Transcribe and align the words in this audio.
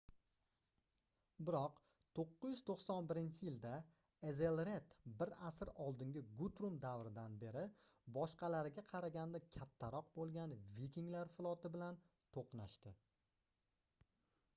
biroq 1.49 1.75
991-yilda 2.19 3.73
ezelred 4.31 4.95
bir 5.21 5.33
asr 5.51 5.71
oldingi 5.85 6.23
gutrum 6.41 6.79
davridan 6.87 7.37
beri 7.45 7.65
boshqalariga 8.19 8.85
qaraganda 8.93 9.43
kattaroq 9.61 10.11
boʻlgan 10.19 10.57
vikinglar 10.79 11.33
floti 11.39 11.73
bilan 11.81 12.01
toʻqnashdi 12.39 12.95